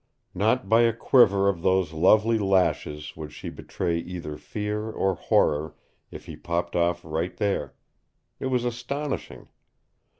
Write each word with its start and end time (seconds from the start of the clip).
Not 0.33 0.67
by 0.67 0.81
a 0.81 0.93
quiver 0.93 1.47
of 1.47 1.61
those 1.61 1.93
lovely 1.93 2.39
lashes 2.39 3.15
would 3.15 3.31
she 3.31 3.51
betray 3.51 3.99
either 3.99 4.35
fear 4.35 4.89
or 4.89 5.13
horror 5.13 5.75
if 6.09 6.25
he 6.25 6.35
popped 6.35 6.75
off 6.75 7.05
right 7.05 7.37
there. 7.37 7.75
It 8.39 8.47
was 8.47 8.65
astonishing. 8.65 9.49